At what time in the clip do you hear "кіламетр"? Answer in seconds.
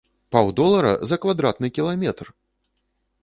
1.77-2.27